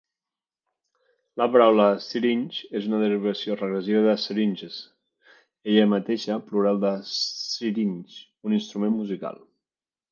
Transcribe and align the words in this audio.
La 1.41 1.45
paraula 1.55 1.85
"syringe" 2.05 2.63
és 2.79 2.87
una 2.91 3.01
derivació 3.03 3.59
regressiva 3.61 4.03
de 4.07 4.17
"syringes", 4.25 4.81
ella 5.75 5.87
mateixa 5.95 6.43
plural 6.49 6.83
de 6.89 6.97
"syrinx", 7.15 8.21
un 8.51 8.61
instrument 8.63 9.01
musical. 9.01 9.43